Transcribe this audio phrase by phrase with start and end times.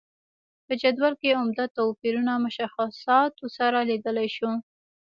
[0.65, 4.51] په جدول کې عمده توپیرونه مشخصاتو سره لیدلای شو.